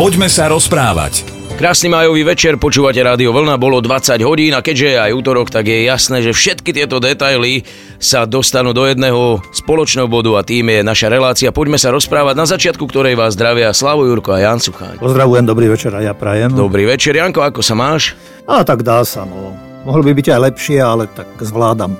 Poďme 0.00 0.32
sa 0.32 0.48
rozprávať. 0.48 1.28
Krásny 1.60 1.92
majový 1.92 2.24
večer, 2.24 2.56
počúvate 2.56 3.04
Rádio 3.04 3.36
Vlna, 3.36 3.60
bolo 3.60 3.84
20 3.84 4.16
hodín 4.24 4.56
a 4.56 4.64
keďže 4.64 4.96
je 4.96 4.96
aj 4.96 5.12
útorok, 5.12 5.52
tak 5.52 5.68
je 5.68 5.84
jasné, 5.84 6.24
že 6.24 6.32
všetky 6.32 6.72
tieto 6.72 7.04
detaily 7.04 7.68
sa 8.00 8.24
dostanú 8.24 8.72
do 8.72 8.88
jedného 8.88 9.44
spoločného 9.52 10.08
bodu 10.08 10.40
a 10.40 10.40
tým 10.40 10.72
je 10.72 10.80
naša 10.80 11.12
relácia. 11.12 11.52
Poďme 11.52 11.76
sa 11.76 11.92
rozprávať 11.92 12.32
na 12.32 12.48
začiatku, 12.48 12.80
ktorej 12.88 13.12
vás 13.12 13.36
zdravia 13.36 13.76
Slavo 13.76 14.08
Jurko 14.08 14.32
a 14.32 14.40
Jan 14.40 14.56
Sucháň. 14.56 15.04
Pozdravujem, 15.04 15.44
dobrý 15.44 15.68
večer 15.68 15.92
a 15.92 16.00
ja 16.00 16.16
prajem. 16.16 16.56
Dobrý 16.56 16.88
večer, 16.88 17.20
Janko, 17.20 17.44
ako 17.44 17.60
sa 17.60 17.76
máš? 17.76 18.16
A 18.48 18.64
tak 18.64 18.80
dá 18.80 19.04
sa, 19.04 19.28
no. 19.28 19.52
Mohlo 19.84 20.08
by 20.08 20.12
byť 20.16 20.26
aj 20.32 20.40
lepšie, 20.48 20.80
ale 20.80 21.12
tak 21.12 21.28
zvládam 21.44 21.92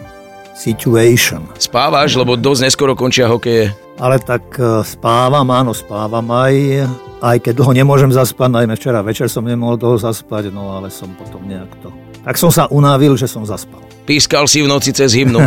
situation. 0.61 1.49
Spávaš, 1.57 2.21
lebo 2.21 2.37
dosť 2.37 2.69
neskoro 2.69 2.93
končia 2.93 3.25
hokeje. 3.33 3.73
Ale 3.97 4.21
tak 4.21 4.61
e, 4.61 4.85
spávam, 4.85 5.49
áno, 5.49 5.73
spávam 5.73 6.25
aj, 6.29 6.85
aj 7.25 7.37
keď 7.41 7.53
dlho 7.65 7.73
nemôžem 7.73 8.13
zaspať, 8.13 8.49
najmä 8.53 8.77
včera 8.77 9.01
večer 9.01 9.29
som 9.33 9.45
nemohol 9.45 9.81
dlho 9.81 9.97
zaspať, 9.97 10.53
no 10.53 10.77
ale 10.77 10.93
som 10.93 11.09
potom 11.17 11.41
nejak 11.49 11.73
to... 11.81 11.89
Tak 12.21 12.37
som 12.37 12.53
sa 12.53 12.69
unávil, 12.69 13.17
že 13.17 13.25
som 13.25 13.45
zaspal. 13.49 13.81
Pískal 14.05 14.45
si 14.45 14.61
v 14.61 14.69
noci 14.69 14.93
cez 14.93 15.17
hymnu. 15.17 15.41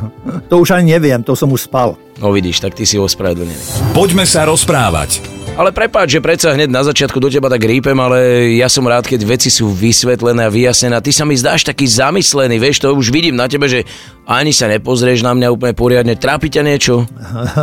to 0.50 0.54
už 0.58 0.74
ani 0.74 0.98
neviem, 0.98 1.22
to 1.22 1.38
som 1.38 1.50
už 1.54 1.70
spal. 1.70 1.94
No 2.18 2.34
vidíš, 2.34 2.62
tak 2.62 2.74
ty 2.74 2.82
si 2.82 2.98
ospravedlnený. 2.98 3.94
Poďme 3.94 4.26
sa 4.26 4.42
rozprávať. 4.42 5.45
Ale 5.56 5.72
prepáč, 5.72 6.12
že 6.12 6.20
predsa 6.20 6.52
hneď 6.52 6.68
na 6.68 6.84
začiatku 6.84 7.16
do 7.16 7.32
teba 7.32 7.48
tak 7.48 7.64
rýpem, 7.64 7.96
ale 7.96 8.52
ja 8.60 8.68
som 8.68 8.84
rád, 8.84 9.08
keď 9.08 9.24
veci 9.24 9.48
sú 9.48 9.72
vysvetlené 9.72 10.44
a 10.44 10.52
vyjasnené. 10.52 11.00
Ty 11.00 11.08
sa 11.16 11.24
mi 11.24 11.32
zdáš 11.32 11.64
taký 11.64 11.88
zamyslený, 11.88 12.60
vieš, 12.60 12.84
to 12.84 12.92
už 12.92 13.08
vidím 13.08 13.40
na 13.40 13.48
tebe, 13.48 13.64
že 13.64 13.88
ani 14.28 14.52
sa 14.52 14.68
nepozrieš 14.68 15.24
na 15.24 15.32
mňa 15.32 15.48
úplne 15.48 15.72
poriadne. 15.72 16.12
Trápi 16.12 16.52
ťa 16.52 16.60
niečo? 16.60 17.08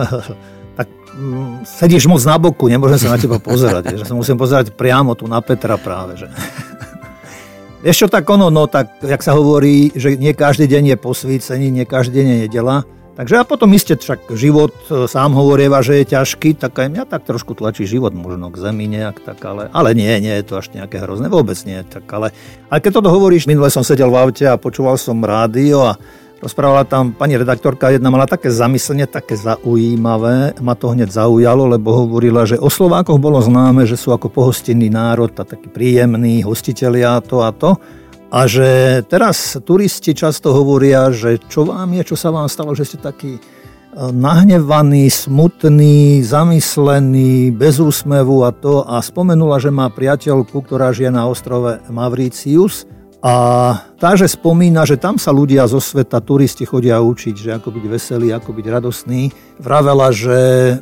tak 0.82 0.90
mm, 0.90 1.70
sedíš 1.70 2.10
moc 2.10 2.26
na 2.26 2.42
boku, 2.42 2.66
nemôžem 2.66 2.98
sa 2.98 3.14
na 3.14 3.22
teba 3.22 3.38
pozerať. 3.38 3.94
že 3.94 4.10
sa 4.10 4.18
musím 4.18 4.41
pozerať 4.41 4.74
priamo 4.74 5.14
tu 5.14 5.30
na 5.30 5.38
Petra 5.46 5.78
práve. 5.78 6.18
Že. 6.18 6.34
Vieš 7.85 8.10
tak 8.10 8.26
ono, 8.26 8.50
no 8.50 8.66
tak, 8.66 9.05
jak 9.05 9.22
sa 9.22 9.38
hovorí, 9.38 9.94
že 9.94 10.18
nie 10.18 10.34
každý 10.34 10.66
deň 10.66 10.96
je 10.96 10.98
posvícení, 10.98 11.70
nie 11.70 11.85
každý 11.85 12.26
deň 12.26 12.26
je 12.26 12.38
nedela. 12.50 12.90
Takže 13.14 13.38
a 13.38 13.46
potom 13.46 13.70
iste 13.78 13.94
však 13.94 14.34
život 14.34 14.74
e, 14.90 15.06
sám 15.06 15.38
hovorieva, 15.38 15.86
že 15.86 16.02
je 16.02 16.18
ťažký, 16.18 16.58
tak 16.58 16.74
aj 16.74 16.90
mňa 16.90 17.04
tak 17.06 17.30
trošku 17.30 17.54
tlačí 17.54 17.86
život 17.86 18.10
možno 18.18 18.50
k 18.50 18.58
zemi 18.58 18.90
nejak, 18.90 19.22
tak 19.22 19.38
ale, 19.46 19.70
ale 19.70 19.94
nie, 19.94 20.10
nie 20.18 20.34
je 20.42 20.46
to 20.50 20.58
až 20.58 20.74
nejaké 20.74 20.98
hrozné, 20.98 21.30
vôbec 21.30 21.54
nie. 21.70 21.78
Tak 21.86 22.10
ale, 22.10 22.34
ale 22.74 22.82
keď 22.82 22.98
toto 22.98 23.14
hovoríš, 23.14 23.46
minule 23.46 23.70
som 23.70 23.86
sedel 23.86 24.10
v 24.10 24.18
aute 24.18 24.50
a 24.50 24.58
počúval 24.58 24.98
som 24.98 25.22
rádio 25.22 25.94
a 25.94 25.94
rozprávala 26.41 26.90
tam 26.90 27.14
pani 27.14 27.38
redaktorka, 27.38 27.94
jedna 27.94 28.10
mala 28.10 28.26
také 28.26 28.50
zamyslenie, 28.50 29.06
také 29.06 29.38
zaujímavé, 29.38 30.58
ma 30.58 30.74
to 30.74 30.90
hneď 30.91 31.14
zaujalo, 31.14 31.70
lebo 31.70 31.94
hovorila, 31.94 32.50
že 32.50 32.58
o 32.58 32.68
Slovákoch 32.68 33.22
bolo 33.22 33.38
známe, 33.40 33.86
že 33.86 33.94
sú 33.94 34.10
ako 34.10 34.28
pohostinný 34.34 34.90
národ 34.90 35.32
a 35.38 35.46
taký 35.46 35.70
príjemný, 35.70 36.41
hostitelia 36.41 37.22
to 37.22 37.46
a 37.46 37.54
to. 37.54 37.78
A 38.34 38.49
že 38.49 39.01
teraz 39.05 39.62
turisti 39.62 40.17
často 40.17 40.57
hovoria, 40.57 41.13
že 41.13 41.37
čo 41.37 41.70
vám 41.70 41.93
je, 41.93 42.01
čo 42.01 42.17
sa 42.17 42.34
vám 42.34 42.49
stalo, 42.49 42.73
že 42.73 42.81
ste 42.81 42.98
taký 42.98 43.37
e, 43.37 43.41
nahnevaný, 44.09 45.05
smutný, 45.05 46.26
zamyslený, 46.26 47.54
bez 47.54 47.77
úsmevu 47.77 48.41
a 48.41 48.49
to. 48.49 48.81
A 48.89 49.05
spomenula, 49.05 49.61
že 49.61 49.70
má 49.70 49.85
priateľku, 49.93 50.65
ktorá 50.65 50.89
žije 50.89 51.13
na 51.13 51.29
ostrove 51.29 51.77
Mauritius 51.93 52.89
a 53.24 53.35
tá, 53.96 54.20
že 54.20 54.27
spomína, 54.27 54.84
že 54.84 54.99
tam 54.99 55.16
sa 55.16 55.32
ľudia 55.32 55.63
zo 55.63 55.79
sveta, 55.79 56.20
turisti 56.20 56.68
chodia 56.68 56.99
učiť, 56.99 57.32
že 57.32 57.49
ako 57.55 57.71
byť 57.71 57.85
veselý, 57.88 58.35
ako 58.35 58.52
byť 58.52 58.66
radostný. 58.68 59.32
Vravela, 59.63 60.12
že 60.12 60.35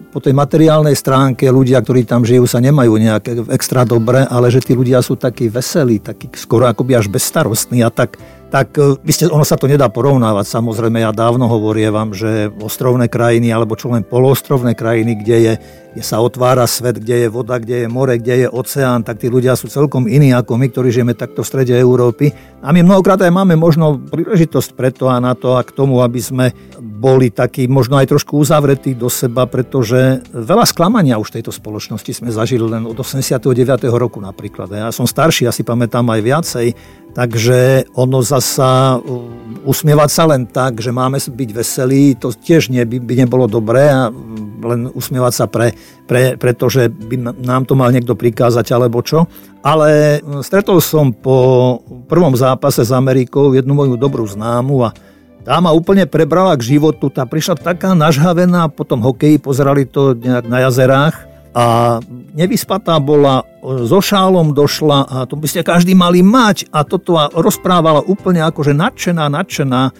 po 0.09 0.17
tej 0.17 0.33
materiálnej 0.33 0.97
stránke 0.97 1.45
ľudia, 1.53 1.77
ktorí 1.85 2.01
tam 2.01 2.25
žijú, 2.25 2.49
sa 2.49 2.57
nemajú 2.57 2.97
nejak 2.97 3.45
extra 3.53 3.85
dobre, 3.85 4.25
ale 4.25 4.49
že 4.49 4.65
tí 4.65 4.73
ľudia 4.73 5.05
sú 5.05 5.21
takí 5.21 5.53
veselí, 5.53 6.01
takí 6.01 6.33
skoro 6.33 6.65
akoby 6.65 6.97
až 6.97 7.13
bezstarostní 7.13 7.85
a 7.85 7.93
tak 7.93 8.17
tak 8.51 8.75
e, 8.75 8.99
ono 9.31 9.47
sa 9.47 9.55
to 9.55 9.65
nedá 9.65 9.87
porovnávať. 9.87 10.43
Samozrejme, 10.43 10.99
ja 10.99 11.15
dávno 11.15 11.47
hovorievam, 11.47 12.11
že 12.11 12.51
ostrovné 12.59 13.07
krajiny 13.07 13.47
alebo 13.47 13.79
čo 13.79 13.95
len 13.95 14.03
poloostrovné 14.03 14.75
krajiny, 14.75 15.23
kde, 15.23 15.37
je, 15.39 15.53
kde 15.91 16.03
sa 16.07 16.23
otvára 16.23 16.63
svet, 16.71 17.03
kde 17.03 17.27
je 17.27 17.27
voda, 17.27 17.59
kde 17.59 17.83
je 17.83 17.87
more, 17.91 18.15
kde 18.15 18.45
je 18.45 18.47
oceán, 18.47 19.03
tak 19.03 19.19
tí 19.19 19.27
ľudia 19.27 19.59
sú 19.59 19.67
celkom 19.67 20.07
iní 20.07 20.31
ako 20.31 20.55
my, 20.55 20.71
ktorí 20.71 20.87
žijeme 20.87 21.11
takto 21.11 21.43
v 21.43 21.49
strede 21.51 21.75
Európy. 21.75 22.31
A 22.63 22.71
my 22.71 22.79
mnohokrát 22.79 23.19
aj 23.19 23.33
máme 23.33 23.59
možno 23.59 23.99
príležitosť 23.99 24.71
preto 24.71 25.11
a 25.11 25.19
na 25.19 25.35
to 25.35 25.59
a 25.59 25.67
k 25.67 25.75
tomu, 25.75 25.99
aby 25.99 26.23
sme 26.23 26.55
boli 26.79 27.27
takí 27.27 27.67
možno 27.67 27.99
aj 27.99 28.07
trošku 28.07 28.39
uzavretí 28.39 28.95
do 28.95 29.11
seba, 29.11 29.43
pretože 29.51 30.23
veľa 30.31 30.63
sklamania 30.63 31.19
už 31.19 31.35
tejto 31.35 31.51
spoločnosti 31.51 32.23
sme 32.23 32.31
zažili 32.31 32.63
len 32.63 32.87
od 32.87 32.95
89. 32.95 33.43
roku 33.91 34.23
napríklad. 34.23 34.71
Ja 34.71 34.95
som 34.95 35.03
starší, 35.03 35.43
asi 35.43 35.67
pamätám 35.67 36.07
aj 36.07 36.21
viacej, 36.23 36.67
takže 37.11 37.91
ono 37.99 38.23
zasa 38.23 38.95
usmievať 39.67 40.09
sa 40.09 40.23
len 40.31 40.47
tak, 40.47 40.79
že 40.79 40.95
máme 40.95 41.19
byť 41.19 41.49
veselí, 41.51 42.15
to 42.15 42.31
tiež 42.31 42.71
by, 42.71 43.13
nebolo 43.27 43.45
dobré 43.49 43.91
a 43.91 44.07
len 44.61 44.87
usmievať 44.93 45.33
sa 45.33 45.45
pre, 45.49 45.73
pre, 46.09 46.35
pretože 46.35 46.91
by 46.91 47.39
nám 47.39 47.63
to 47.63 47.77
mal 47.77 47.87
niekto 47.93 48.17
prikázať 48.17 48.75
alebo 48.75 48.99
čo. 48.99 49.29
Ale 49.63 50.19
stretol 50.41 50.81
som 50.83 51.15
po 51.15 51.79
prvom 52.09 52.33
zápase 52.35 52.83
s 52.83 52.91
Amerikou 52.91 53.53
jednu 53.55 53.71
moju 53.71 53.95
dobrú 53.95 54.25
známu 54.27 54.75
a 54.85 54.89
tá 55.41 55.57
ma 55.57 55.73
úplne 55.73 56.05
prebrala 56.05 56.53
k 56.53 56.77
životu, 56.77 57.09
tá 57.09 57.25
prišla 57.25 57.57
taká 57.57 57.97
nažhavená, 57.97 58.69
potom 58.69 59.01
hokeji 59.01 59.41
pozerali 59.41 59.89
to 59.89 60.13
nejak 60.13 60.45
na 60.45 60.69
jazerách 60.69 61.15
a 61.51 61.97
nevyspatá 62.37 62.95
bola, 63.01 63.43
so 63.83 63.99
šálom 63.99 64.55
došla 64.55 64.99
a 65.03 65.15
to 65.27 65.35
by 65.35 65.47
ste 65.49 65.67
každý 65.67 65.91
mali 65.97 66.23
mať. 66.23 66.71
A 66.71 66.87
toto 66.87 67.19
a 67.19 67.27
rozprávala 67.27 67.99
úplne 68.05 68.39
akože 68.45 68.71
nadšená, 68.71 69.27
nadšená 69.27 69.91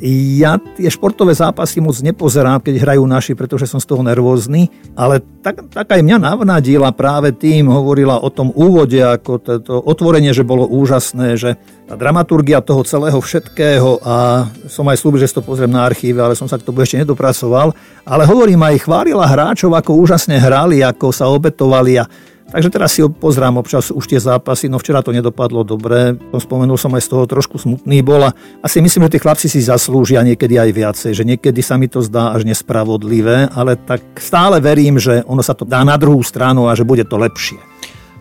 ja 0.00 0.56
tie 0.56 0.88
športové 0.88 1.36
zápasy 1.36 1.84
moc 1.84 1.92
nepozerám, 2.00 2.64
keď 2.64 2.74
hrajú 2.80 3.04
naši, 3.04 3.32
pretože 3.36 3.68
som 3.68 3.76
z 3.76 3.84
toho 3.84 4.00
nervózny, 4.00 4.72
ale 4.96 5.20
tak, 5.44 5.68
tak 5.68 5.92
aj 5.92 6.00
mňa 6.00 6.16
navnadila 6.16 6.88
práve 6.96 7.36
tým, 7.36 7.68
hovorila 7.68 8.16
o 8.16 8.32
tom 8.32 8.48
úvode, 8.56 8.96
ako 8.96 9.32
to 9.60 9.76
otvorenie, 9.76 10.32
že 10.32 10.40
bolo 10.40 10.64
úžasné, 10.64 11.36
že 11.36 11.60
tá 11.84 12.00
dramaturgia 12.00 12.64
toho 12.64 12.80
celého 12.80 13.20
všetkého 13.20 14.00
a 14.00 14.48
som 14.72 14.88
aj 14.88 14.96
slúbil, 15.04 15.20
že 15.20 15.28
si 15.28 15.36
to 15.36 15.44
pozriem 15.44 15.74
na 15.74 15.84
archíve, 15.84 16.16
ale 16.16 16.32
som 16.32 16.48
sa 16.48 16.56
k 16.56 16.64
tomu 16.64 16.80
ešte 16.80 17.04
nedopracoval, 17.04 17.76
ale 18.08 18.22
hovorím 18.24 18.64
aj 18.64 18.88
chválila 18.88 19.28
hráčov, 19.28 19.76
ako 19.76 20.00
úžasne 20.00 20.40
hrali, 20.40 20.80
ako 20.80 21.12
sa 21.12 21.28
obetovali 21.28 22.00
a 22.00 22.08
Takže 22.50 22.66
teraz 22.66 22.98
si 22.98 23.06
pozrám 23.06 23.62
občas 23.62 23.94
už 23.94 24.10
tie 24.10 24.18
zápasy, 24.18 24.66
no 24.66 24.82
včera 24.82 25.06
to 25.06 25.14
nedopadlo 25.14 25.62
dobre, 25.62 26.18
spomenul 26.34 26.74
som 26.74 26.90
aj 26.98 27.06
z 27.06 27.10
toho 27.14 27.24
trošku 27.30 27.62
smutný 27.62 28.02
bol 28.02 28.26
a 28.26 28.34
asi 28.66 28.82
myslím, 28.82 29.06
že 29.06 29.14
tí 29.14 29.18
chlapci 29.22 29.46
si 29.46 29.62
zaslúžia 29.62 30.26
niekedy 30.26 30.58
aj 30.58 30.70
viacej, 30.74 31.12
že 31.14 31.22
niekedy 31.22 31.62
sa 31.62 31.78
mi 31.78 31.86
to 31.86 32.02
zdá 32.02 32.34
až 32.34 32.42
nespravodlivé, 32.42 33.54
ale 33.54 33.78
tak 33.78 34.02
stále 34.18 34.58
verím, 34.58 34.98
že 34.98 35.22
ono 35.30 35.46
sa 35.46 35.54
to 35.54 35.62
dá 35.62 35.86
na 35.86 35.94
druhú 35.94 36.26
stranu 36.26 36.66
a 36.66 36.74
že 36.74 36.82
bude 36.82 37.06
to 37.06 37.14
lepšie. 37.22 37.62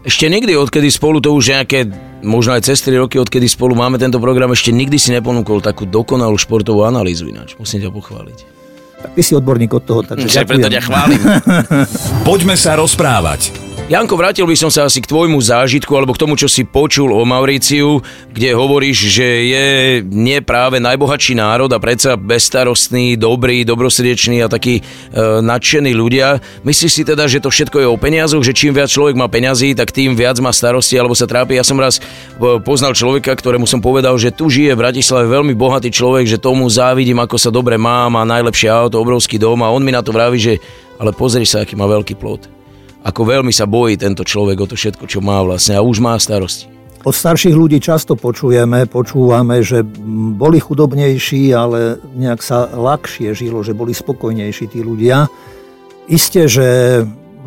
Ešte 0.05 0.29
nikdy, 0.29 0.55
odkedy 0.55 0.93
spolu, 0.93 1.19
to 1.19 1.33
už 1.33 1.59
nejaké, 1.59 1.89
možno 2.21 2.53
aj 2.55 2.69
cez 2.69 2.79
3 2.85 3.01
roky, 3.01 3.17
odkedy 3.17 3.49
spolu 3.49 3.75
máme 3.75 3.97
tento 3.97 4.21
program, 4.21 4.53
ešte 4.53 4.69
nikdy 4.69 4.95
si 4.95 5.09
neponúkol 5.11 5.59
takú 5.59 5.83
dokonalú 5.89 6.37
športovú 6.37 6.85
analýzu 6.85 7.27
ináč. 7.27 7.57
Musím 7.59 7.83
ťa 7.83 7.91
pochváliť. 7.91 8.58
Tak 8.99 9.11
ty 9.15 9.21
si 9.23 9.31
odborník 9.31 9.71
od 9.71 9.83
toho, 9.83 10.01
takže 10.03 10.27
ďakujem. 10.27 10.47
preto 10.47 10.67
ťa 10.67 10.81
chválim. 10.83 11.21
Poďme 12.27 12.55
sa 12.59 12.75
rozprávať. 12.75 13.69
Janko, 13.89 14.21
vrátil 14.21 14.45
by 14.45 14.53
som 14.53 14.69
sa 14.69 14.85
asi 14.85 15.01
k 15.01 15.09
tvojmu 15.09 15.41
zážitku 15.41 15.89
alebo 15.97 16.13
k 16.13 16.21
tomu, 16.21 16.37
čo 16.37 16.45
si 16.45 16.61
počul 16.61 17.09
o 17.09 17.25
Mauriciu, 17.25 18.05
kde 18.29 18.53
hovoríš, 18.53 19.17
že 19.17 19.49
je 19.49 19.65
nie 20.05 20.37
práve 20.45 20.77
najbohatší 20.77 21.33
národ 21.33 21.73
a 21.73 21.81
predsa 21.81 22.13
bezstarostný, 22.13 23.17
dobrý, 23.17 23.65
dobrosrdečný 23.65 24.45
a 24.45 24.51
taký 24.51 24.77
e, 24.77 24.81
nadšený 25.41 25.97
ľudia. 25.97 26.37
Myslíš 26.61 26.91
si 26.93 27.01
teda, 27.01 27.25
že 27.25 27.41
to 27.41 27.49
všetko 27.49 27.81
je 27.81 27.87
o 27.89 27.97
peniazoch, 27.97 28.45
že 28.45 28.53
čím 28.53 28.77
viac 28.77 28.93
človek 28.93 29.17
má 29.17 29.25
peňazí, 29.25 29.73
tak 29.73 29.89
tým 29.89 30.13
viac 30.13 30.37
má 30.37 30.53
starosti 30.53 30.93
alebo 30.93 31.17
sa 31.17 31.25
trápi? 31.25 31.57
Ja 31.57 31.65
som 31.65 31.81
raz 31.81 31.97
e, 31.97 32.05
poznal 32.61 32.93
človeka, 32.93 33.33
ktorému 33.33 33.65
som 33.65 33.81
povedal, 33.81 34.13
že 34.21 34.29
tu 34.29 34.53
žije 34.53 34.77
v 34.77 34.85
Bratislave 34.85 35.25
veľmi 35.25 35.57
bohatý 35.57 35.89
človek, 35.89 36.29
že 36.29 36.37
tomu 36.37 36.69
závidím, 36.69 37.17
ako 37.25 37.41
sa 37.41 37.49
dobre 37.49 37.81
má, 37.81 38.05
má 38.05 38.21
najlepšie 38.21 38.69
auto, 38.69 38.88
obrovský 38.97 39.37
dom 39.37 39.61
a 39.61 39.69
on 39.69 39.85
mi 39.85 39.93
na 39.93 40.01
to 40.01 40.09
vraví, 40.09 40.41
že 40.41 40.57
ale 40.97 41.13
pozri 41.13 41.45
sa, 41.45 41.61
aký 41.61 41.77
má 41.77 41.85
veľký 41.85 42.17
plot 42.17 42.59
ako 43.03 43.21
veľmi 43.23 43.53
sa 43.55 43.63
bojí 43.63 43.95
tento 43.95 44.27
človek 44.27 44.57
o 44.59 44.67
to 44.67 44.75
všetko, 44.75 45.07
čo 45.07 45.23
má 45.23 45.39
vlastne 45.43 45.79
a 45.79 45.83
už 45.83 46.03
má 46.03 46.19
starosti. 46.19 46.67
Od 46.99 47.15
starších 47.15 47.55
ľudí 47.55 47.79
často 47.79 48.19
počujeme, 48.19 48.83
počúvame, 48.91 49.63
že 49.63 49.87
boli 50.35 50.59
chudobnejší, 50.59 51.55
ale 51.55 51.95
nejak 52.11 52.43
sa 52.43 52.67
ľahšie 52.67 53.31
žilo, 53.31 53.63
že 53.63 53.71
boli 53.71 53.95
spokojnejší 53.95 54.67
tí 54.67 54.83
ľudia. 54.83 55.31
Isté, 56.11 56.51
že 56.51 56.67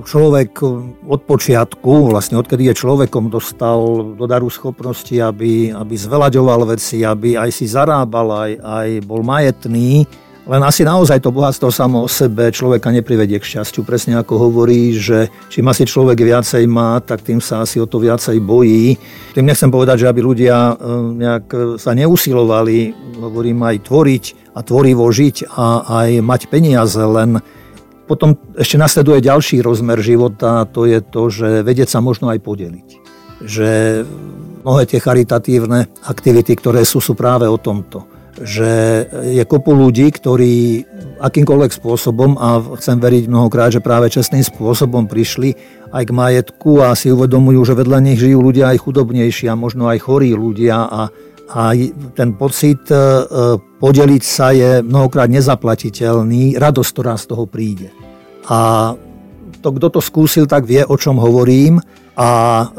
človek 0.09 0.57
od 1.05 1.21
počiatku, 1.29 2.09
vlastne 2.09 2.41
odkedy 2.41 2.73
je 2.73 2.81
človekom, 2.81 3.29
dostal 3.29 4.17
do 4.17 4.25
daru 4.25 4.49
schopnosti, 4.49 5.13
aby, 5.21 5.69
aby 5.69 5.95
zvelaďoval 6.01 6.73
veci, 6.73 7.05
aby 7.05 7.37
aj 7.37 7.53
si 7.53 7.69
zarábal, 7.69 8.33
aj, 8.33 8.53
aj 8.57 8.89
bol 9.05 9.21
majetný, 9.21 10.09
Len 10.43 10.59
asi 10.67 10.83
naozaj 10.83 11.23
to 11.23 11.31
bohatstvo 11.31 11.71
samo 11.71 12.03
o 12.03 12.11
sebe 12.11 12.51
človeka 12.51 12.91
neprivedie 12.91 13.39
k 13.39 13.47
šťastiu. 13.47 13.87
Presne 13.87 14.19
ako 14.19 14.51
hovorí, 14.51 14.91
že 14.91 15.31
čím 15.47 15.71
asi 15.71 15.87
človek 15.87 16.19
viacej 16.19 16.67
má, 16.67 16.99
tak 16.99 17.23
tým 17.23 17.39
sa 17.39 17.63
asi 17.63 17.79
o 17.79 17.87
to 17.87 18.03
viacej 18.03 18.43
bojí. 18.43 18.99
Tým 19.39 19.47
nechcem 19.47 19.71
povedať, 19.71 20.03
že 20.03 20.11
aby 20.11 20.19
ľudia 20.19 20.75
e, 20.75 20.75
nejak 21.23 21.79
sa 21.79 21.95
neusilovali, 21.95 22.91
hovorím 23.23 23.63
aj 23.63 23.87
tvoriť 23.87 24.25
a 24.59 24.67
tvorivo 24.67 25.07
žiť 25.07 25.47
a 25.47 25.67
aj 26.03 26.09
mať 26.27 26.41
peniaze, 26.51 26.99
len 26.99 27.39
potom 28.11 28.35
ešte 28.59 28.75
nasleduje 28.83 29.23
ďalší 29.23 29.63
rozmer 29.63 30.03
života, 30.03 30.67
to 30.67 30.91
je 30.91 30.99
to, 31.07 31.23
že 31.31 31.49
vedieť 31.63 31.87
sa 31.95 32.03
možno 32.03 32.35
aj 32.35 32.43
podeliť. 32.43 32.89
Že 33.47 33.69
mnohé 34.67 34.83
tie 34.91 34.99
charitatívne 34.99 35.87
aktivity, 36.03 36.59
ktoré 36.59 36.83
sú, 36.83 36.99
sú 36.99 37.15
práve 37.15 37.47
o 37.47 37.57
tomto 37.57 38.12
že 38.41 39.05
je 39.29 39.45
kopu 39.45 39.77
ľudí, 39.77 40.09
ktorí 40.09 40.87
akýmkoľvek 41.21 41.71
spôsobom, 41.77 42.41
a 42.41 42.59
chcem 42.81 42.97
veriť 42.97 43.29
mnohokrát, 43.29 43.71
že 43.71 43.85
práve 43.85 44.09
čestným 44.09 44.41
spôsobom 44.41 45.05
prišli 45.05 45.55
aj 45.93 46.09
k 46.09 46.17
majetku 46.17 46.81
a 46.81 46.97
si 46.97 47.13
uvedomujú, 47.13 47.61
že 47.69 47.77
vedľa 47.77 47.99
nich 48.01 48.19
žijú 48.19 48.41
ľudia 48.41 48.73
aj 48.73 48.83
chudobnejší 48.89 49.53
a 49.53 49.59
možno 49.59 49.87
aj 49.93 50.01
chorí 50.01 50.33
ľudia 50.33 50.89
a, 50.89 51.03
a 51.53 51.63
ten 52.17 52.33
pocit 52.33 52.89
e, 52.89 52.97
podeliť 53.61 54.23
sa 54.25 54.57
je 54.57 54.81
mnohokrát 54.81 55.29
nezaplatiteľný, 55.29 56.57
radosť, 56.57 56.91
ktorá 56.97 57.15
z 57.21 57.25
toho 57.29 57.45
príde. 57.45 57.93
A 58.49 58.93
to, 59.61 59.69
kto 59.77 59.87
to 59.93 60.01
skúsil, 60.03 60.49
tak 60.49 60.67
vie, 60.67 60.83
o 60.83 60.97
čom 60.97 61.21
hovorím 61.21 61.79
a 62.13 62.29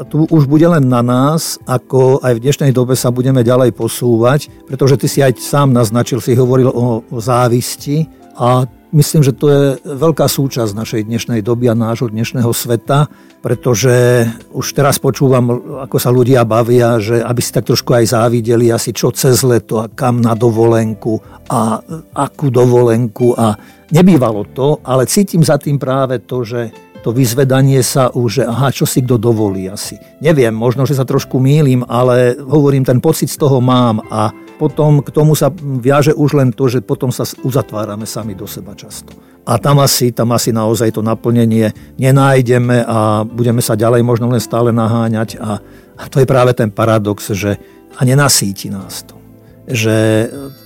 tu 0.06 0.30
už 0.30 0.46
bude 0.46 0.62
len 0.62 0.86
na 0.86 1.02
nás, 1.02 1.58
ako 1.66 2.22
aj 2.22 2.38
v 2.38 2.42
dnešnej 2.46 2.70
dobe 2.70 2.94
sa 2.94 3.10
budeme 3.10 3.42
ďalej 3.42 3.74
posúvať, 3.74 4.46
pretože 4.70 4.94
ty 4.94 5.06
si 5.10 5.18
aj 5.26 5.42
sám 5.42 5.74
naznačil, 5.74 6.22
si 6.22 6.38
hovoril 6.38 6.70
o, 6.70 7.02
závisti 7.18 8.06
a 8.38 8.62
myslím, 8.94 9.26
že 9.26 9.34
to 9.34 9.46
je 9.50 9.62
veľká 9.82 10.30
súčasť 10.30 10.78
našej 10.78 11.02
dnešnej 11.10 11.42
doby 11.42 11.66
a 11.66 11.74
nášho 11.74 12.06
dnešného 12.14 12.54
sveta, 12.54 13.10
pretože 13.42 14.22
už 14.54 14.66
teraz 14.70 15.02
počúvam, 15.02 15.50
ako 15.82 15.98
sa 15.98 16.14
ľudia 16.14 16.46
bavia, 16.46 17.02
že 17.02 17.18
aby 17.18 17.40
si 17.42 17.50
tak 17.50 17.66
trošku 17.66 17.90
aj 17.90 18.14
závideli 18.14 18.70
asi 18.70 18.94
čo 18.94 19.10
cez 19.10 19.42
leto 19.42 19.82
a 19.82 19.90
kam 19.90 20.22
na 20.22 20.38
dovolenku 20.38 21.18
a 21.50 21.82
akú 22.14 22.54
dovolenku 22.54 23.34
a 23.34 23.58
nebývalo 23.90 24.46
to, 24.54 24.78
ale 24.86 25.10
cítim 25.10 25.42
za 25.42 25.58
tým 25.58 25.74
práve 25.74 26.22
to, 26.22 26.46
že 26.46 26.70
to 27.04 27.12
vyzvedanie 27.12 27.84
sa 27.84 28.08
už, 28.08 28.40
že 28.40 28.42
aha, 28.48 28.72
čo 28.72 28.88
si 28.88 29.04
kto 29.04 29.20
dovolí 29.20 29.68
asi. 29.68 30.00
Neviem, 30.24 30.56
možno, 30.56 30.88
že 30.88 30.96
sa 30.96 31.04
trošku 31.04 31.36
mýlim, 31.36 31.84
ale 31.84 32.32
hovorím, 32.40 32.88
ten 32.88 32.96
pocit 33.04 33.28
z 33.28 33.36
toho 33.36 33.60
mám 33.60 34.00
a 34.08 34.32
potom 34.56 35.04
k 35.04 35.12
tomu 35.12 35.36
sa 35.36 35.52
viaže 35.52 36.16
už 36.16 36.40
len 36.40 36.48
to, 36.56 36.64
že 36.72 36.80
potom 36.80 37.12
sa 37.12 37.28
uzatvárame 37.44 38.08
sami 38.08 38.32
do 38.32 38.48
seba 38.48 38.72
často. 38.72 39.12
A 39.44 39.60
tam 39.60 39.84
asi, 39.84 40.16
tam 40.16 40.32
asi 40.32 40.56
naozaj 40.56 40.96
to 40.96 41.04
naplnenie 41.04 41.76
nenájdeme 42.00 42.80
a 42.88 43.28
budeme 43.28 43.60
sa 43.60 43.76
ďalej 43.76 44.00
možno 44.00 44.32
len 44.32 44.40
stále 44.40 44.72
naháňať 44.72 45.36
a, 45.36 45.60
a 46.00 46.02
to 46.08 46.24
je 46.24 46.26
práve 46.26 46.56
ten 46.56 46.72
paradox, 46.72 47.28
že 47.36 47.60
a 47.94 48.00
nenasíti 48.08 48.72
nás 48.72 49.04
to. 49.04 49.20
Že 49.68 49.96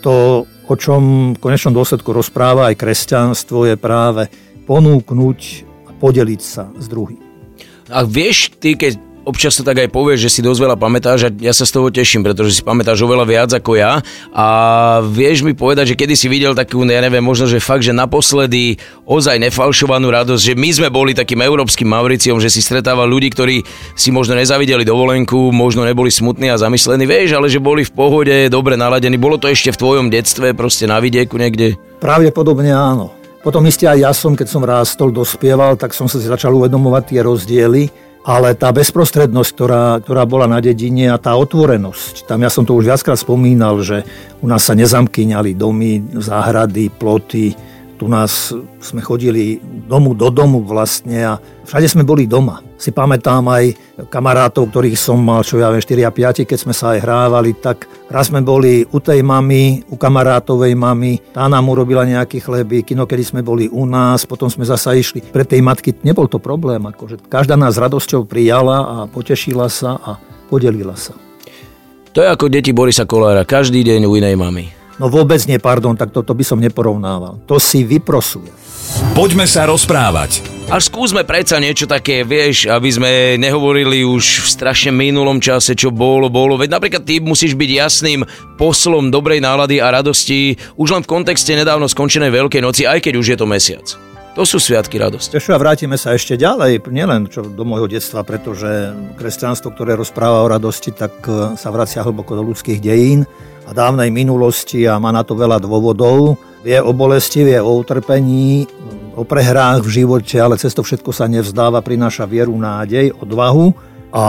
to, 0.06 0.46
o 0.46 0.74
čom 0.78 1.34
v 1.34 1.42
konečnom 1.42 1.74
dôsledku 1.74 2.14
rozpráva 2.14 2.70
aj 2.70 2.78
kresťanstvo, 2.78 3.66
je 3.66 3.74
práve 3.74 4.30
ponúknuť 4.70 5.67
podeliť 5.98 6.40
sa 6.40 6.70
s 6.78 6.86
druhým. 6.86 7.20
A 7.88 8.04
vieš, 8.04 8.52
ty 8.60 8.76
keď 8.76 9.08
občas 9.28 9.60
to 9.60 9.62
tak 9.66 9.76
aj 9.76 9.92
povieš, 9.92 10.24
že 10.24 10.30
si 10.32 10.40
dosť 10.40 10.60
veľa 10.64 10.76
pamätáš 10.80 11.28
a 11.28 11.30
ja 11.36 11.52
sa 11.52 11.68
z 11.68 11.76
toho 11.76 11.92
teším, 11.92 12.24
pretože 12.24 12.56
si 12.56 12.62
pamätáš 12.64 13.04
oveľa 13.04 13.28
viac 13.28 13.50
ako 13.52 13.76
ja 13.76 14.00
a 14.32 14.46
vieš 15.04 15.44
mi 15.44 15.52
povedať, 15.52 15.92
že 15.92 15.98
kedy 16.00 16.16
si 16.16 16.32
videl 16.32 16.56
takú, 16.56 16.80
ja 16.88 17.04
neviem, 17.04 17.20
možno, 17.20 17.44
že 17.44 17.60
fakt, 17.60 17.84
že 17.84 17.92
naposledy 17.92 18.80
ozaj 19.04 19.36
nefalšovanú 19.36 20.08
radosť, 20.08 20.42
že 20.42 20.54
my 20.56 20.70
sme 20.72 20.88
boli 20.88 21.12
takým 21.12 21.44
európskym 21.44 21.84
Mauriciom, 21.84 22.40
že 22.40 22.48
si 22.48 22.64
stretával 22.64 23.04
ľudí, 23.04 23.28
ktorí 23.28 23.60
si 23.92 24.08
možno 24.08 24.32
nezavideli 24.32 24.88
dovolenku, 24.88 25.52
možno 25.52 25.84
neboli 25.84 26.08
smutní 26.08 26.48
a 26.48 26.56
zamyslení, 26.56 27.04
vieš, 27.04 27.36
ale 27.36 27.52
že 27.52 27.60
boli 27.60 27.84
v 27.84 27.92
pohode, 27.92 28.48
dobre 28.48 28.80
naladení. 28.80 29.20
Bolo 29.20 29.36
to 29.36 29.52
ešte 29.52 29.76
v 29.76 29.80
tvojom 29.80 30.06
detstve, 30.08 30.56
proste 30.56 30.88
na 30.88 30.96
vidieku 31.04 31.36
niekde? 31.36 31.76
Pravdepodobne 32.00 32.72
áno. 32.72 33.17
Potom 33.48 33.64
isté 33.64 33.88
aj 33.88 33.96
ja 34.04 34.12
som, 34.12 34.36
keď 34.36 34.44
som 34.44 34.60
rástol, 34.60 35.08
dospieval, 35.08 35.80
tak 35.80 35.96
som 35.96 36.04
sa 36.04 36.20
začal 36.20 36.52
uvedomovať 36.52 37.16
tie 37.16 37.20
rozdiely, 37.24 37.88
ale 38.20 38.52
tá 38.52 38.68
bezprostrednosť, 38.68 39.50
ktorá, 39.56 39.84
ktorá 40.04 40.28
bola 40.28 40.44
na 40.44 40.60
dedine 40.60 41.08
a 41.08 41.16
tá 41.16 41.32
otvorenosť, 41.32 42.28
tam 42.28 42.44
ja 42.44 42.52
som 42.52 42.68
to 42.68 42.76
už 42.76 42.92
viackrát 42.92 43.16
spomínal, 43.16 43.80
že 43.80 44.04
u 44.44 44.46
nás 44.52 44.68
sa 44.68 44.76
nezamkýňali 44.76 45.56
domy, 45.56 46.20
záhrady, 46.20 46.92
ploty, 46.92 47.56
tu 47.96 48.04
nás 48.04 48.52
sme 48.84 49.00
chodili 49.00 49.56
domu 49.64 50.12
do 50.12 50.28
domu 50.28 50.60
vlastne 50.60 51.16
a 51.16 51.32
všade 51.64 51.88
sme 51.88 52.04
boli 52.04 52.28
doma. 52.28 52.67
Si 52.78 52.94
pamätám 52.94 53.42
aj 53.50 53.74
kamarátov, 54.06 54.70
ktorých 54.70 54.94
som 54.94 55.18
mal, 55.18 55.42
čo 55.42 55.58
ja 55.58 55.66
viem, 55.74 55.82
4 55.82 56.06
a 56.06 56.14
5, 56.14 56.46
keď 56.46 56.58
sme 56.62 56.70
sa 56.70 56.94
aj 56.94 57.02
hrávali, 57.02 57.58
tak 57.58 57.90
raz 58.06 58.30
sme 58.30 58.38
boli 58.38 58.86
u 58.86 59.02
tej 59.02 59.26
mamy, 59.26 59.82
u 59.90 59.98
kamarátovej 59.98 60.78
mamy, 60.78 61.18
tá 61.34 61.50
nám 61.50 61.66
urobila 61.66 62.06
nejaký 62.06 62.38
chleby, 62.38 62.86
kino, 62.86 63.02
kedy 63.02 63.34
sme 63.34 63.40
boli 63.42 63.66
u 63.66 63.82
nás, 63.82 64.22
potom 64.22 64.46
sme 64.46 64.62
zasa 64.62 64.94
išli 64.94 65.26
pre 65.26 65.42
tej 65.42 65.58
matky, 65.58 65.90
nebol 66.06 66.30
to 66.30 66.38
problém, 66.38 66.86
akože 66.86 67.26
každá 67.26 67.58
nás 67.58 67.74
s 67.74 67.82
radosťou 67.82 68.30
prijala 68.30 68.78
a 68.78 68.96
potešila 69.10 69.66
sa 69.66 69.98
a 69.98 70.10
podelila 70.46 70.94
sa. 70.94 71.18
To 72.14 72.22
je 72.22 72.30
ako 72.30 72.46
deti 72.46 72.70
Borisa 72.70 73.10
Kolára, 73.10 73.42
každý 73.42 73.82
deň 73.82 74.06
u 74.06 74.14
inej 74.14 74.38
mamy. 74.38 74.70
No 74.98 75.06
vôbec 75.06 75.38
nie, 75.46 75.58
pardon, 75.62 75.94
tak 75.94 76.10
toto 76.10 76.34
by 76.34 76.42
som 76.42 76.58
neporovnával. 76.58 77.42
To 77.46 77.62
si 77.62 77.86
vyprosuje. 77.86 78.50
Poďme 79.12 79.44
sa 79.50 79.66
rozprávať. 79.66 80.58
A 80.68 80.76
skúsme 80.84 81.24
predsa 81.24 81.56
niečo 81.56 81.88
také, 81.88 82.28
vieš, 82.28 82.68
aby 82.68 82.92
sme 82.92 83.10
nehovorili 83.40 84.04
už 84.04 84.44
v 84.44 84.48
strašne 84.52 84.92
minulom 84.92 85.40
čase, 85.40 85.72
čo 85.72 85.88
bolo, 85.88 86.28
bolo. 86.28 86.60
Veď 86.60 86.76
napríklad 86.76 87.08
ty 87.08 87.24
musíš 87.24 87.56
byť 87.56 87.70
jasným 87.72 88.20
poslom 88.60 89.08
dobrej 89.08 89.40
nálady 89.40 89.80
a 89.80 89.88
radosti 89.88 90.60
už 90.76 90.92
len 90.92 91.02
v 91.04 91.10
kontexte 91.10 91.56
nedávno 91.56 91.88
skončenej 91.88 92.28
Veľkej 92.28 92.60
noci, 92.60 92.84
aj 92.84 93.00
keď 93.00 93.14
už 93.16 93.26
je 93.32 93.38
to 93.40 93.48
mesiac. 93.48 93.86
To 94.38 94.46
sú 94.46 94.62
sviatky 94.62 95.02
radosti. 95.02 95.34
Ešte 95.34 95.50
a 95.50 95.58
vrátime 95.58 95.98
sa 95.98 96.14
ešte 96.14 96.38
ďalej, 96.38 96.86
nielen 96.92 97.26
čo 97.26 97.42
do 97.42 97.64
môjho 97.66 97.90
detstva, 97.90 98.22
pretože 98.22 98.94
kresťanstvo, 99.18 99.74
ktoré 99.74 99.98
rozpráva 99.98 100.44
o 100.44 100.52
radosti, 100.52 100.94
tak 100.94 101.26
e, 101.26 101.58
sa 101.58 101.74
vracia 101.74 102.06
hlboko 102.06 102.38
do 102.38 102.46
ľudských 102.46 102.78
dejín 102.78 103.26
a 103.66 103.74
dávnej 103.74 104.14
minulosti 104.14 104.86
a 104.86 105.00
má 105.02 105.10
na 105.10 105.26
to 105.26 105.34
veľa 105.34 105.58
dôvodov. 105.58 106.38
Vie 106.66 106.78
o 106.82 106.90
bolesti, 106.90 107.46
vie 107.46 107.58
o 107.62 107.70
utrpení, 107.78 108.66
o 109.14 109.22
prehrách 109.22 109.82
v 109.82 110.02
živote, 110.02 110.36
ale 110.38 110.58
cez 110.58 110.74
to 110.74 110.82
všetko 110.82 111.10
sa 111.14 111.30
nevzdáva, 111.30 111.82
prináša 111.82 112.26
vieru, 112.26 112.54
nádej, 112.54 113.14
odvahu 113.18 113.74
a 114.14 114.24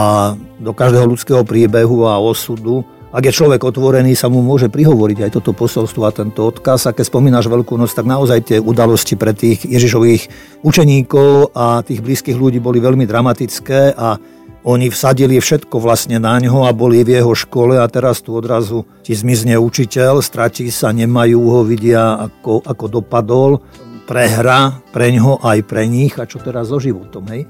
do 0.60 0.70
každého 0.74 1.06
ľudského 1.08 1.42
príbehu 1.42 2.06
a 2.06 2.20
osudu 2.20 2.86
ak 3.10 3.26
je 3.26 3.34
človek 3.42 3.66
otvorený, 3.66 4.14
sa 4.14 4.30
mu 4.30 4.38
môže 4.38 4.70
prihovoriť 4.70 5.26
aj 5.26 5.30
toto 5.34 5.50
posolstvo 5.50 6.06
a 6.06 6.14
tento 6.14 6.46
odkaz. 6.46 6.86
A 6.86 6.94
keď 6.94 7.10
spomínaš 7.10 7.50
Veľkú 7.50 7.74
noc, 7.74 7.90
tak 7.90 8.06
naozaj 8.06 8.38
tie 8.46 8.58
udalosti 8.62 9.18
pre 9.18 9.34
tých 9.34 9.66
Ježišových 9.66 10.30
učeníkov 10.62 11.50
a 11.50 11.82
tých 11.82 12.06
blízkych 12.06 12.38
ľudí 12.38 12.62
boli 12.62 12.78
veľmi 12.78 13.02
dramatické 13.10 13.98
a 13.98 14.14
oni 14.60 14.92
vsadili 14.92 15.40
všetko 15.40 15.80
vlastne 15.80 16.20
na 16.20 16.36
ňo 16.36 16.68
a 16.68 16.76
boli 16.76 17.00
v 17.00 17.16
jeho 17.16 17.32
škole 17.32 17.80
a 17.80 17.86
teraz 17.88 18.20
tu 18.20 18.36
odrazu 18.36 18.84
ti 19.00 19.16
zmizne 19.16 19.56
učiteľ, 19.56 20.20
stratí 20.20 20.68
sa, 20.68 20.92
nemajú 20.92 21.40
ho, 21.40 21.60
vidia 21.64 22.20
ako, 22.28 22.60
ako 22.68 22.84
dopadol. 23.00 23.50
Prehra 24.04 24.82
pre 24.90 25.14
ňo 25.14 25.40
aj 25.40 25.58
pre 25.64 25.86
nich 25.86 26.18
a 26.18 26.26
čo 26.26 26.42
teraz 26.42 26.68
so 26.68 26.82
životom. 26.82 27.24
Hej? 27.30 27.46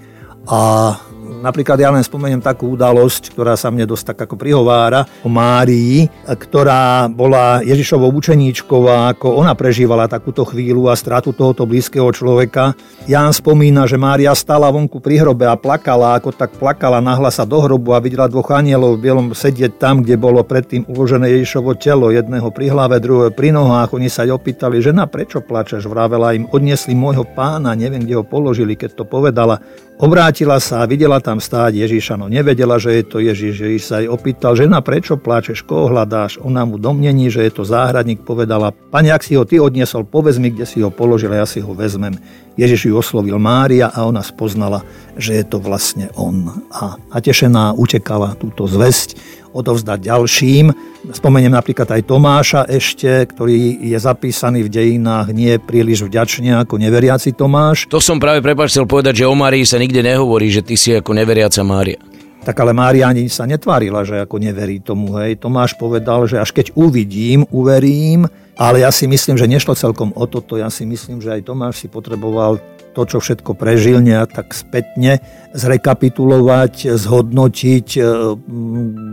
A 0.47 0.93
Napríklad 1.31 1.79
ja 1.79 1.95
len 1.95 2.03
spomeniem 2.03 2.43
takú 2.43 2.75
udalosť, 2.75 3.31
ktorá 3.31 3.55
sa 3.55 3.71
mne 3.71 3.87
dosť 3.87 4.13
tak 4.13 4.27
ako 4.27 4.35
prihovára 4.35 5.07
o 5.23 5.31
Márii, 5.31 6.11
ktorá 6.27 7.07
bola 7.07 7.63
Ježišovou 7.63 8.11
učeníčkou 8.11 8.83
a 8.91 9.15
ako 9.15 9.39
ona 9.39 9.55
prežívala 9.55 10.11
takúto 10.11 10.43
chvíľu 10.43 10.91
a 10.91 10.99
stratu 10.99 11.31
tohoto 11.31 11.63
blízkeho 11.63 12.11
človeka. 12.11 12.75
Ján 13.07 13.31
spomína, 13.31 13.87
že 13.87 13.95
Mária 13.95 14.35
stala 14.35 14.67
vonku 14.75 14.99
pri 14.99 15.23
hrobe 15.23 15.47
a 15.47 15.55
plakala, 15.55 16.19
ako 16.19 16.35
tak 16.35 16.59
plakala, 16.59 16.99
nahla 16.99 17.31
sa 17.31 17.47
do 17.47 17.63
hrobu 17.63 17.95
a 17.95 18.03
videla 18.03 18.27
dvoch 18.27 18.51
anielov 18.51 18.99
v 18.99 19.07
bielom 19.07 19.31
sedieť 19.31 19.79
tam, 19.79 20.03
kde 20.03 20.19
bolo 20.19 20.43
predtým 20.43 20.83
uložené 20.91 21.31
Ježišovo 21.39 21.79
telo, 21.79 22.11
jedného 22.11 22.51
pri 22.51 22.75
hlave, 22.75 22.99
druhého 22.99 23.31
pri 23.31 23.55
nohách. 23.55 23.95
Oni 23.95 24.11
sa 24.11 24.27
opýtali, 24.27 24.83
žena, 24.83 25.07
prečo 25.07 25.45
plačeš? 25.45 25.87
Vravela 25.87 26.33
im, 26.35 26.49
odniesli 26.51 26.97
môjho 26.97 27.23
pána, 27.23 27.77
neviem, 27.77 28.03
kde 28.03 28.19
ho 28.19 28.25
položili, 28.25 28.75
keď 28.75 28.99
to 28.99 29.05
povedala. 29.05 29.61
Obrátila 30.01 30.57
sa 30.65 30.81
a 30.81 30.89
videla 30.89 31.21
tam 31.21 31.45
stáť 31.45 31.77
Ježíša, 31.85 32.17
no 32.17 32.25
nevedela, 32.25 32.81
že 32.81 32.97
je 32.97 33.05
to 33.05 33.21
Ježíš. 33.21 33.61
Ježíš 33.61 33.85
sa 33.85 34.01
jej 34.01 34.09
opýtal, 34.09 34.57
žena, 34.57 34.81
prečo 34.81 35.21
pláčeš, 35.21 35.61
koho 35.61 35.93
hľadáš? 35.93 36.41
Ona 36.41 36.65
mu 36.65 36.81
domnení, 36.81 37.29
že 37.29 37.45
je 37.45 37.53
to 37.53 37.69
záhradník, 37.69 38.25
povedala, 38.25 38.73
pane, 38.73 39.13
ak 39.13 39.21
si 39.21 39.37
ho 39.37 39.45
ty 39.45 39.61
odniesol, 39.61 40.09
povedz 40.09 40.41
mi, 40.41 40.57
kde 40.57 40.65
si 40.65 40.81
ho 40.81 40.89
položil, 40.89 41.37
ja 41.37 41.45
si 41.45 41.61
ho 41.61 41.77
vezmem. 41.77 42.17
Ježiš 42.57 42.89
ju 42.89 42.97
oslovil 42.97 43.37
Mária 43.37 43.93
a 43.93 44.09
ona 44.09 44.25
spoznala, 44.25 44.89
že 45.21 45.37
je 45.37 45.45
to 45.45 45.61
vlastne 45.61 46.09
on. 46.17 46.49
A 46.73 46.97
natešená 47.13 47.77
utekala 47.77 48.41
túto 48.41 48.65
zväzť 48.65 49.21
odovzdať 49.53 49.99
ďalším. 50.07 50.67
Spomeniem 51.15 51.53
napríklad 51.55 51.89
aj 51.91 52.03
Tomáša 52.07 52.61
ešte, 52.69 53.09
ktorý 53.29 53.81
je 53.83 53.99
zapísaný 53.99 54.67
v 54.67 54.73
dejinách 54.73 55.33
nie 55.33 55.57
príliš 55.59 56.07
vďačne 56.07 56.61
ako 56.63 56.77
neveriaci 56.77 57.33
Tomáš. 57.35 57.89
To 57.89 57.99
som 57.99 58.21
práve 58.21 58.45
prepáč 58.45 58.77
chcel 58.77 58.87
povedať, 58.87 59.25
že 59.25 59.29
o 59.29 59.35
Márii 59.35 59.65
sa 59.65 59.81
nikde 59.81 60.05
nehovorí, 60.05 60.53
že 60.53 60.63
ty 60.63 60.77
si 60.77 60.93
ako 60.93 61.17
neveriaca 61.17 61.65
Mária. 61.65 61.99
Tak 62.41 62.57
ale 62.57 62.73
Mária 62.73 63.05
ani 63.05 63.29
sa 63.29 63.45
netvárila, 63.45 64.01
že 64.01 64.25
ako 64.25 64.41
neverí 64.41 64.81
tomu. 64.81 65.13
Hej. 65.21 65.45
Tomáš 65.45 65.77
povedal, 65.77 66.25
že 66.25 66.41
až 66.41 66.57
keď 66.57 66.73
uvidím, 66.73 67.45
uverím, 67.53 68.25
ale 68.57 68.81
ja 68.81 68.89
si 68.89 69.05
myslím, 69.05 69.37
že 69.37 69.45
nešlo 69.45 69.77
celkom 69.77 70.09
o 70.17 70.25
toto. 70.25 70.57
Ja 70.57 70.73
si 70.73 70.89
myslím, 70.89 71.21
že 71.21 71.37
aj 71.37 71.45
Tomáš 71.45 71.85
si 71.85 71.89
potreboval 71.93 72.57
to, 72.93 73.07
čo 73.07 73.19
všetko 73.23 73.55
prežil, 73.55 74.03
nejak 74.03 74.35
tak 74.35 74.53
spätne 74.53 75.23
zrekapitulovať, 75.51 76.95
zhodnotiť 76.95 77.87
e, 77.99 78.01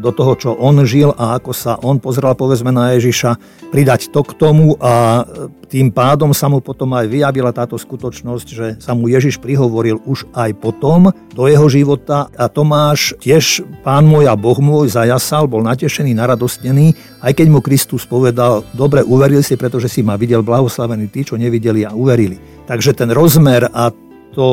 do 0.02 0.12
toho, 0.14 0.34
čo 0.38 0.50
on 0.54 0.86
žil 0.86 1.14
a 1.14 1.38
ako 1.38 1.52
sa 1.54 1.78
on 1.82 1.98
pozrel, 1.98 2.34
povedzme, 2.38 2.70
na 2.70 2.94
Ježiša, 2.94 3.38
pridať 3.74 4.14
to 4.14 4.22
k 4.22 4.32
tomu 4.38 4.78
a 4.78 5.26
tým 5.68 5.92
pádom 5.92 6.32
sa 6.32 6.48
mu 6.48 6.64
potom 6.64 6.96
aj 6.96 7.12
vyjavila 7.12 7.52
táto 7.52 7.76
skutočnosť, 7.76 8.48
že 8.48 8.68
sa 8.80 8.96
mu 8.96 9.12
Ježiš 9.12 9.42
prihovoril 9.44 10.00
už 10.08 10.30
aj 10.32 10.56
potom 10.64 11.12
do 11.36 11.44
jeho 11.50 11.68
života 11.68 12.32
a 12.40 12.48
Tomáš 12.48 13.20
tiež 13.20 13.68
pán 13.84 14.08
môj 14.08 14.32
a 14.32 14.40
Boh 14.40 14.58
môj 14.64 14.96
zajasal, 14.96 15.52
bol 15.52 15.60
natešený, 15.68 16.16
naradostnený, 16.16 16.96
aj 17.20 17.36
keď 17.36 17.48
mu 17.52 17.60
Kristus 17.60 18.08
povedal, 18.08 18.64
dobre, 18.72 19.04
uveril 19.04 19.44
si, 19.44 19.60
pretože 19.60 19.92
si 19.92 20.00
ma 20.00 20.16
videl, 20.16 20.40
blahoslavený 20.40 21.12
tí, 21.12 21.28
čo 21.28 21.36
nevideli 21.36 21.84
a 21.84 21.92
uverili. 21.92 22.57
Takže 22.68 22.92
ten 22.92 23.10
rozmer 23.16 23.72
a 23.72 23.96
to, 24.36 24.48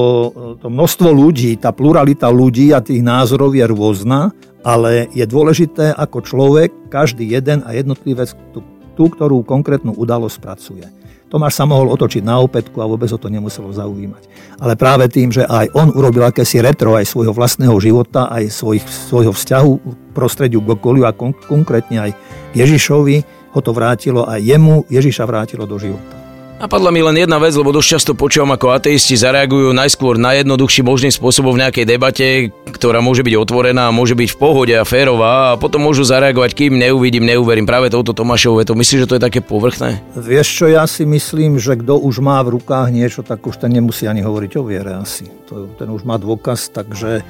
to 0.62 0.71
množstvo 0.71 1.11
ľudí, 1.11 1.59
tá 1.59 1.75
pluralita 1.75 2.30
ľudí 2.30 2.71
a 2.71 2.80
tých 2.80 3.02
názorov 3.02 3.52
je 3.52 3.66
rôzna, 3.66 4.33
ale 4.64 5.12
je 5.12 5.26
dôležité, 5.28 5.92
ako 5.92 6.25
človek, 6.25 6.71
každý 6.88 7.28
jeden 7.28 7.61
a 7.68 7.76
jednotlivec 7.76 8.33
tú, 8.54 8.64
tú 8.97 9.12
ktorú 9.12 9.44
konkrétnu 9.44 9.92
udalosť 9.92 10.38
pracuje. 10.40 10.87
Tomáš 11.28 11.59
sa 11.59 11.66
mohol 11.66 11.90
otočiť 11.90 12.23
na 12.23 12.38
opätku 12.38 12.78
a 12.78 12.87
vôbec 12.87 13.11
o 13.11 13.18
to 13.18 13.26
nemuselo 13.26 13.75
zaujímať. 13.75 14.56
Ale 14.62 14.78
práve 14.78 15.11
tým, 15.11 15.35
že 15.35 15.42
aj 15.42 15.75
on 15.75 15.90
urobil 15.90 16.23
akési 16.23 16.62
retro 16.62 16.94
aj 16.94 17.11
svojho 17.11 17.35
vlastného 17.35 17.75
života, 17.83 18.30
aj 18.30 18.54
svojich, 18.54 18.87
svojho 18.87 19.35
vzťahu 19.35 19.73
k 19.83 19.87
prostrediu 20.14 20.62
k 20.62 20.78
okoliu 20.78 21.04
a 21.04 21.12
kon, 21.12 21.35
konkrétne 21.35 22.09
aj 22.09 22.11
Ježišovi, 22.54 23.16
ho 23.50 23.61
to 23.61 23.75
vrátilo 23.75 24.25
aj 24.25 24.40
jemu, 24.40 24.87
Ježiša 24.87 25.26
vrátilo 25.26 25.66
do 25.66 25.75
života. 25.76 26.23
Napadla 26.54 26.94
mi 26.94 27.02
len 27.02 27.18
jedna 27.18 27.42
vec, 27.42 27.50
lebo 27.58 27.75
dosť 27.75 27.88
často 27.99 28.12
počúvam, 28.14 28.54
ako 28.54 28.78
ateisti 28.78 29.18
zareagujú 29.18 29.75
najskôr 29.75 30.14
najjednoduchší 30.23 30.87
možný 30.87 31.11
spôsobom 31.11 31.50
v 31.50 31.66
nejakej 31.66 31.82
debate, 31.82 32.26
ktorá 32.70 33.02
môže 33.02 33.26
byť 33.26 33.34
otvorená, 33.34 33.90
môže 33.90 34.14
byť 34.14 34.28
v 34.32 34.38
pohode 34.38 34.70
a 34.70 34.87
férová 34.87 35.52
a 35.52 35.58
potom 35.58 35.82
môžu 35.82 36.06
zareagovať, 36.06 36.54
kým 36.54 36.78
neuvidím, 36.78 37.26
neuverím. 37.26 37.66
Práve 37.66 37.90
touto 37.90 38.14
Tomášovou 38.14 38.62
vetou. 38.62 38.78
Myslíš, 38.78 39.02
že 39.02 39.11
to 39.11 39.16
je 39.18 39.26
také 39.26 39.42
povrchné? 39.42 39.99
Vieš 40.14 40.49
čo, 40.62 40.66
ja 40.70 40.87
si 40.87 41.02
myslím, 41.02 41.58
že 41.58 41.75
kto 41.75 41.99
už 41.99 42.23
má 42.23 42.38
v 42.46 42.54
rukách 42.54 42.94
niečo, 42.94 43.26
tak 43.26 43.42
už 43.42 43.58
ten 43.58 43.75
nemusí 43.75 44.06
ani 44.06 44.23
hovoriť 44.23 44.52
o 44.54 44.62
viere 44.62 44.94
asi. 44.94 45.26
To, 45.50 45.66
ten 45.75 45.90
už 45.90 46.06
má 46.06 46.23
dôkaz, 46.23 46.70
takže 46.70 47.26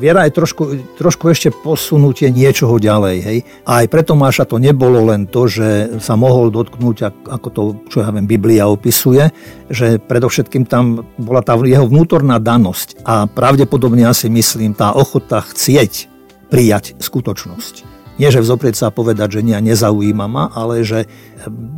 viera 0.00 0.24
je 0.24 0.32
trošku, 0.32 0.62
trošku 0.96 1.28
ešte 1.28 1.52
posunutie 1.52 2.32
niečoho 2.32 2.80
ďalej. 2.80 3.16
Hej? 3.20 3.38
A 3.68 3.84
aj 3.84 3.86
pre 3.92 4.00
Tomáša 4.00 4.48
to 4.48 4.56
nebolo 4.56 5.12
len 5.12 5.28
to, 5.28 5.44
že 5.44 6.00
sa 6.00 6.16
mohol 6.16 6.48
dotknúť, 6.48 7.28
ako 7.28 7.48
to, 7.52 7.62
čo 7.92 8.00
ja 8.00 8.08
viem, 8.08 8.24
Biblia 8.24 8.64
opisuje, 8.72 9.28
že 9.68 10.00
predovšetkým 10.00 10.64
tam 10.64 11.04
bola 11.20 11.44
tá 11.44 11.60
jeho 11.60 11.84
vnútorná 11.84 12.40
danosť 12.40 13.04
a 13.04 13.28
pravdepodobne 13.28 14.08
ja 14.08 14.16
si 14.16 14.32
myslím 14.32 14.72
tá 14.72 14.96
ochota 14.96 15.44
chcieť 15.44 16.08
prijať 16.48 16.96
skutočnosť. 16.98 18.00
Nie, 18.20 18.28
že 18.28 18.44
vzoprieť 18.44 18.76
sa 18.76 18.92
a 18.92 18.96
povedať, 18.96 19.40
že 19.40 19.44
nie, 19.44 19.56
nezaujíma 19.56 20.26
ma, 20.28 20.52
ale 20.52 20.84
že 20.84 21.08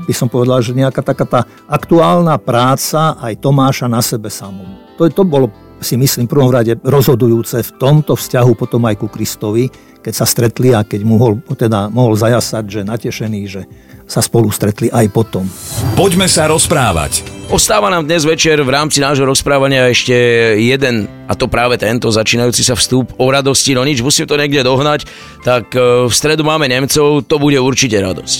by 0.06 0.10
som 0.10 0.26
povedal, 0.26 0.58
že 0.58 0.74
nejaká 0.74 0.98
taká 0.98 1.22
tá 1.22 1.40
aktuálna 1.70 2.34
práca 2.42 3.14
aj 3.22 3.38
Tomáša 3.38 3.86
na 3.86 4.02
sebe 4.02 4.26
samom. 4.26 4.66
To, 4.98 5.06
to 5.06 5.22
bolo 5.22 5.54
si 5.82 5.98
myslím 5.98 6.30
v 6.30 6.32
prvom 6.38 6.50
rade 6.54 6.78
rozhodujúce 6.80 7.60
v 7.60 7.70
tomto 7.76 8.14
vzťahu 8.14 8.52
potom 8.54 8.82
aj 8.86 8.96
ku 9.02 9.10
Kristovi, 9.10 9.68
keď 10.02 10.14
sa 10.14 10.26
stretli 10.26 10.74
a 10.74 10.82
keď 10.82 11.06
mohol, 11.06 11.38
teda 11.54 11.90
mohol 11.90 12.18
zajasať, 12.18 12.64
že 12.66 12.80
natešený, 12.82 13.40
že 13.46 13.62
sa 14.06 14.18
spolu 14.20 14.50
stretli 14.50 14.90
aj 14.90 15.06
potom. 15.14 15.46
Poďme 15.94 16.26
sa 16.26 16.50
rozprávať. 16.50 17.22
Ostáva 17.48 17.88
nám 17.92 18.08
dnes 18.08 18.26
večer 18.26 18.58
v 18.60 18.70
rámci 18.72 18.98
nášho 18.98 19.24
rozprávania 19.28 19.88
ešte 19.88 20.12
jeden, 20.58 21.06
a 21.28 21.36
to 21.36 21.46
práve 21.46 21.78
tento 21.78 22.08
začínajúci 22.08 22.64
sa 22.64 22.74
vstup 22.74 23.14
o 23.16 23.26
radosti, 23.30 23.76
no 23.76 23.84
nič, 23.84 24.00
musím 24.00 24.26
to 24.26 24.40
niekde 24.40 24.64
dohnať, 24.64 25.06
tak 25.44 25.70
e, 25.76 26.08
v 26.08 26.12
stredu 26.12 26.42
máme 26.42 26.66
Nemcov, 26.66 27.24
to 27.28 27.36
bude 27.36 27.56
určite 27.60 27.96
radosť. 28.00 28.38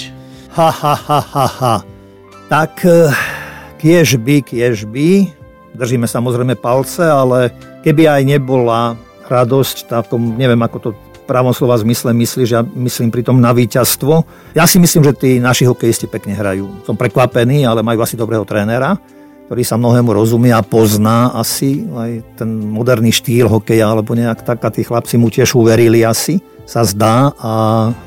Ha, 0.57 0.69
ha, 0.69 0.95
ha, 0.97 1.21
ha, 1.21 1.47
ha. 1.49 1.77
Tak 2.49 2.85
e, 2.85 3.13
kiež 3.81 4.21
by, 4.21 4.37
kiež 4.45 4.89
by, 4.89 5.42
Držíme 5.73 6.05
samozrejme 6.05 6.61
palce, 6.61 7.01
ale 7.01 7.49
keby 7.81 8.05
aj 8.09 8.23
nebola 8.29 8.93
radosť, 9.25 9.89
takom, 9.89 10.37
neviem 10.37 10.61
ako 10.61 10.79
to 10.79 10.91
v 10.93 11.25
pravom 11.25 11.55
slova 11.57 11.81
zmysle 11.81 12.13
myslíš, 12.13 12.49
ja 12.53 12.61
myslím 12.61 13.09
pritom 13.09 13.41
na 13.41 13.57
víťazstvo. 13.57 14.27
Ja 14.53 14.69
si 14.69 14.77
myslím, 14.77 15.07
že 15.09 15.17
tí 15.17 15.31
naši 15.41 15.65
hokejisti 15.65 16.11
pekne 16.11 16.37
hrajú. 16.37 16.85
Som 16.85 17.01
prekvapený, 17.01 17.65
ale 17.65 17.81
majú 17.81 18.05
asi 18.05 18.19
dobrého 18.19 18.45
trénera, 18.45 19.01
ktorý 19.49 19.63
sa 19.65 19.81
mnohému 19.81 20.13
rozumie 20.13 20.53
a 20.53 20.61
pozná 20.61 21.33
asi 21.33 21.89
aj 21.89 22.43
ten 22.43 22.51
moderný 22.69 23.15
štýl 23.15 23.49
hokeja, 23.49 23.89
alebo 23.89 24.13
nejak 24.13 24.45
tak 24.45 24.61
a 24.61 24.69
tí 24.69 24.85
chlapci 24.85 25.17
mu 25.17 25.33
tiež 25.33 25.57
uverili 25.57 26.05
asi 26.05 26.52
sa 26.63 26.87
zdá, 26.87 27.35
a, 27.37 27.53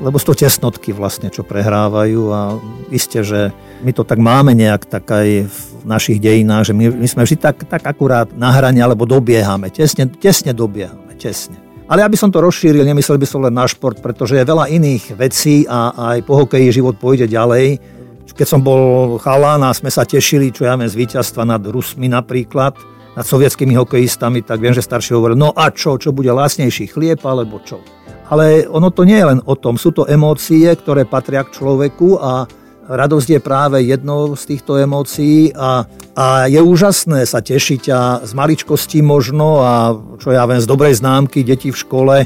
lebo 0.00 0.16
sú 0.16 0.32
to 0.32 0.42
tesnotky 0.42 0.90
vlastne, 0.90 1.28
čo 1.28 1.44
prehrávajú 1.44 2.22
a 2.32 2.40
isté, 2.88 3.20
že 3.20 3.52
my 3.84 3.92
to 3.92 4.02
tak 4.02 4.16
máme 4.16 4.56
nejak 4.56 4.88
tak 4.88 5.04
aj 5.12 5.28
v 5.46 5.58
našich 5.84 6.18
dejinách, 6.18 6.72
že 6.72 6.74
my, 6.74 6.90
my 6.96 7.06
sme 7.06 7.22
vždy 7.22 7.36
tak, 7.36 7.62
tak 7.68 7.84
akurát 7.84 8.32
na 8.34 8.50
hrane, 8.50 8.80
alebo 8.80 9.04
dobiehame, 9.04 9.68
tesne, 9.70 10.08
tesne 10.08 10.56
dobiehame, 10.56 11.14
tesne. 11.20 11.60
Ale 11.86 12.02
aby 12.02 12.18
som 12.18 12.34
to 12.34 12.42
rozšíril, 12.42 12.82
nemyslel 12.82 13.14
by 13.14 13.26
som 13.30 13.46
len 13.46 13.54
na 13.54 13.70
šport, 13.70 14.02
pretože 14.02 14.34
je 14.34 14.42
veľa 14.42 14.66
iných 14.66 15.14
vecí 15.14 15.62
a 15.70 15.94
aj 16.16 16.26
po 16.26 16.42
hokeji 16.42 16.74
život 16.74 16.98
pôjde 16.98 17.30
ďalej. 17.30 17.78
Keď 18.36 18.48
som 18.52 18.60
bol 18.60 19.16
chalán 19.22 19.64
a 19.64 19.72
sme 19.72 19.88
sa 19.88 20.04
tešili, 20.04 20.52
čo 20.52 20.68
ja 20.68 20.76
viem, 20.76 20.90
z 20.90 20.98
víťazstva 20.98 21.46
nad 21.48 21.62
Rusmi 21.62 22.10
napríklad, 22.10 22.76
nad 23.16 23.24
sovietskými 23.24 23.72
hokejistami, 23.78 24.44
tak 24.44 24.60
viem, 24.60 24.76
že 24.76 24.84
starší 24.84 25.16
hovoril, 25.16 25.40
no 25.40 25.56
a 25.56 25.72
čo, 25.72 25.96
čo 25.96 26.12
bude 26.12 26.28
lásnejší 26.28 26.92
chlieb 26.92 27.24
alebo 27.24 27.64
čo. 27.64 27.80
Ale 28.26 28.66
ono 28.66 28.90
to 28.90 29.06
nie 29.06 29.18
je 29.18 29.28
len 29.36 29.40
o 29.46 29.54
tom. 29.54 29.78
Sú 29.78 29.94
to 29.94 30.06
emócie, 30.10 30.66
ktoré 30.66 31.06
patria 31.06 31.46
k 31.46 31.54
človeku 31.54 32.18
a 32.18 32.50
radosť 32.86 33.28
je 33.38 33.40
práve 33.42 33.82
jednou 33.82 34.38
z 34.38 34.42
týchto 34.54 34.78
emócií 34.78 35.50
a, 35.58 35.86
a 36.14 36.46
je 36.46 36.62
úžasné 36.62 37.26
sa 37.26 37.42
tešiť 37.42 37.82
a 37.90 38.00
z 38.22 38.32
maličkosti 38.34 39.02
možno 39.02 39.58
a 39.62 39.94
čo 40.22 40.30
ja 40.30 40.46
viem, 40.46 40.62
z 40.62 40.70
dobrej 40.70 41.02
známky, 41.02 41.42
deti 41.42 41.74
v 41.74 41.78
škole, 41.78 42.16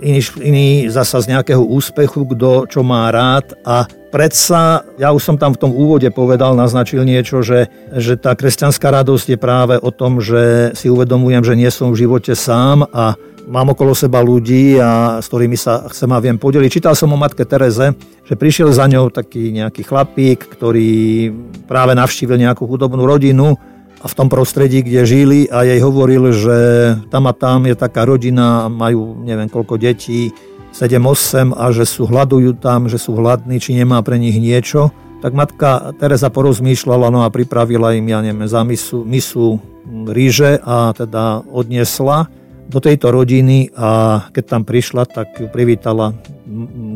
iný, 0.00 0.20
iný 0.40 0.68
zasa 0.88 1.20
z 1.20 1.36
nejakého 1.36 1.60
úspechu, 1.60 2.24
kto 2.24 2.66
čo 2.68 2.80
má 2.80 3.08
rád 3.12 3.52
a 3.64 3.84
predsa, 4.14 4.86
ja 4.94 5.10
už 5.10 5.22
som 5.22 5.36
tam 5.36 5.52
v 5.52 5.60
tom 5.60 5.72
úvode 5.74 6.06
povedal, 6.14 6.54
naznačil 6.54 7.02
niečo, 7.02 7.42
že, 7.42 7.66
že 7.90 8.14
tá 8.14 8.38
kresťanská 8.38 8.86
radosť 9.02 9.34
je 9.34 9.38
práve 9.38 9.74
o 9.74 9.90
tom, 9.90 10.22
že 10.22 10.70
si 10.78 10.86
uvedomujem, 10.86 11.42
že 11.42 11.58
nie 11.58 11.70
som 11.74 11.90
v 11.90 12.06
živote 12.06 12.32
sám 12.38 12.86
a 12.94 13.18
mám 13.44 13.74
okolo 13.74 13.92
seba 13.92 14.24
ľudí, 14.24 14.80
a 14.80 15.20
s 15.20 15.28
ktorými 15.28 15.58
sa 15.58 15.84
chcem 15.90 16.08
a 16.14 16.22
viem 16.22 16.38
podeliť. 16.40 16.70
Čítal 16.70 16.94
som 16.96 17.12
o 17.12 17.18
matke 17.18 17.44
Tereze, 17.44 17.92
že 18.24 18.34
prišiel 18.38 18.72
za 18.72 18.88
ňou 18.88 19.12
taký 19.12 19.52
nejaký 19.52 19.84
chlapík, 19.84 20.48
ktorý 20.56 21.28
práve 21.68 21.92
navštívil 21.92 22.40
nejakú 22.40 22.64
hudobnú 22.64 23.04
rodinu 23.04 23.58
a 24.04 24.06
v 24.06 24.14
tom 24.14 24.28
prostredí, 24.28 24.84
kde 24.84 25.08
žili 25.08 25.40
a 25.48 25.64
jej 25.64 25.80
hovoril, 25.80 26.28
že 26.36 26.58
tam 27.08 27.24
a 27.24 27.32
tam 27.32 27.64
je 27.64 27.72
taká 27.72 28.04
rodina, 28.04 28.68
majú 28.68 29.16
neviem 29.24 29.48
koľko 29.48 29.80
detí, 29.80 30.28
7-8 30.76 31.56
a 31.56 31.72
že 31.72 31.88
sú 31.88 32.04
hľadujú 32.04 32.60
tam, 32.60 32.90
že 32.90 33.00
sú 33.00 33.16
hladní, 33.16 33.62
či 33.62 33.72
nemá 33.72 34.04
pre 34.04 34.20
nich 34.20 34.36
niečo. 34.36 34.92
Tak 35.24 35.32
matka 35.32 35.96
Teresa 35.96 36.28
porozmýšľala 36.28 37.08
no 37.08 37.24
a 37.24 37.32
pripravila 37.32 37.96
im, 37.96 38.04
ja 38.04 38.20
neviem, 38.20 38.44
za 38.44 38.60
misu, 38.60 39.08
misu 39.08 39.56
ríže 40.04 40.60
a 40.60 40.92
teda 40.92 41.46
odniesla 41.48 42.28
do 42.68 42.82
tejto 42.82 43.08
rodiny 43.08 43.72
a 43.72 44.20
keď 44.34 44.44
tam 44.44 44.62
prišla, 44.68 45.08
tak 45.08 45.32
ju 45.40 45.48
privítala 45.48 46.12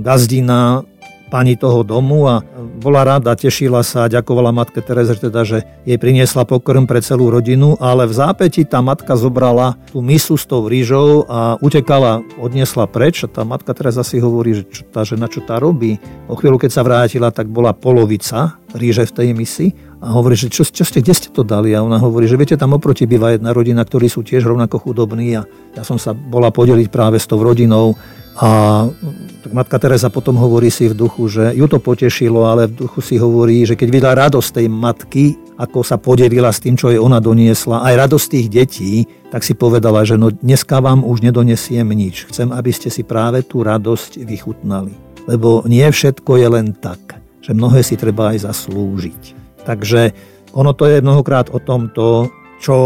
gazdina 0.05 0.85
pani 1.28 1.54
toho 1.54 1.85
domu 1.85 2.25
a 2.26 2.40
bola 2.80 3.04
rada, 3.04 3.37
tešila 3.37 3.85
sa 3.85 4.08
a 4.08 4.12
ďakovala 4.12 4.50
matke 4.50 4.80
Tereze, 4.80 5.20
teda, 5.20 5.44
že 5.44 5.62
jej 5.85 6.00
priniesla 6.00 6.49
pokrm 6.49 6.88
pre 6.88 7.04
celú 7.04 7.28
rodinu, 7.28 7.76
ale 7.78 8.08
v 8.08 8.16
zápäti 8.16 8.64
tá 8.64 8.80
matka 8.80 9.14
zobrala 9.14 9.76
tú 9.92 10.00
misu 10.00 10.40
s 10.40 10.49
tou 10.49 10.64
rýžou 10.64 11.28
a 11.28 11.61
utekala, 11.61 12.25
odniesla 12.40 12.88
preč 12.88 13.23
a 13.23 13.28
tá 13.28 13.44
matka 13.44 13.76
Teresa 13.76 14.00
si 14.02 14.18
hovorí, 14.18 14.56
že 14.58 14.64
čo 14.66 14.82
tá 14.88 15.04
žena 15.04 15.28
čo 15.28 15.44
tá 15.44 15.61
robí. 15.61 16.00
O 16.26 16.35
chvíľu, 16.35 16.56
keď 16.56 16.70
sa 16.73 16.82
vrátila, 16.82 17.28
tak 17.28 17.52
bola 17.52 17.76
polovica 17.76 18.56
ríže 18.76 19.08
v 19.08 19.14
tej 19.14 19.28
misi 19.32 19.66
A 19.99 20.14
hovorí, 20.14 20.38
že 20.38 20.47
čo, 20.47 20.62
čo 20.62 20.87
ste, 20.87 21.02
kde 21.02 21.14
ste 21.16 21.28
to 21.35 21.42
dali? 21.42 21.75
A 21.75 21.82
ona 21.82 21.99
hovorí, 21.99 22.30
že 22.30 22.38
viete, 22.38 22.54
tam 22.54 22.78
oproti 22.78 23.02
býva 23.02 23.35
jedna 23.35 23.50
rodina, 23.50 23.82
ktorí 23.82 24.06
sú 24.06 24.23
tiež 24.23 24.47
rovnako 24.47 24.78
chudobní 24.78 25.35
a 25.35 25.42
ja 25.75 25.82
som 25.82 25.99
sa 25.99 26.14
bola 26.14 26.54
podeliť 26.54 26.87
práve 26.87 27.18
s 27.18 27.26
tou 27.26 27.42
rodinou 27.42 27.99
a 28.38 28.50
tak 29.42 29.50
matka 29.50 29.83
Teresa 29.83 30.14
potom 30.14 30.38
hovorí 30.38 30.71
si 30.71 30.87
v 30.87 30.95
duchu, 30.95 31.26
že 31.26 31.50
ju 31.59 31.66
to 31.66 31.83
potešilo, 31.83 32.47
ale 32.47 32.71
v 32.71 32.87
duchu 32.87 33.02
si 33.02 33.18
hovorí, 33.18 33.66
že 33.66 33.75
keď 33.75 33.88
videla 33.90 34.14
radosť 34.14 34.62
tej 34.62 34.66
matky, 34.71 35.25
ako 35.59 35.83
sa 35.83 35.99
podelila 35.99 36.54
s 36.54 36.62
tým, 36.62 36.78
čo 36.78 36.95
jej 36.95 37.02
ona 37.02 37.18
doniesla, 37.18 37.83
aj 37.83 38.07
radosť 38.07 38.26
tých 38.30 38.47
detí, 38.47 38.92
tak 39.35 39.42
si 39.42 39.59
povedala, 39.59 40.07
že 40.07 40.14
no 40.14 40.30
dneska 40.30 40.78
vám 40.78 41.02
už 41.02 41.26
nedonesiem 41.26 41.90
nič. 41.90 42.30
Chcem, 42.30 42.54
aby 42.54 42.71
ste 42.71 42.95
si 42.95 43.02
práve 43.02 43.42
tú 43.42 43.66
radosť 43.66 44.23
vychutnali. 44.23 44.95
Lebo 45.26 45.66
nie 45.66 45.85
všetko 45.85 46.38
je 46.38 46.49
len 46.49 46.78
tak, 46.78 47.18
že 47.42 47.59
mnohé 47.59 47.83
si 47.83 47.99
treba 47.99 48.30
aj 48.30 48.47
zaslúžiť. 48.47 49.23
Takže 49.66 50.14
ono 50.54 50.78
to 50.78 50.87
je 50.87 51.02
mnohokrát 51.02 51.50
o 51.50 51.59
tomto, 51.59 52.30
čo 52.62 52.76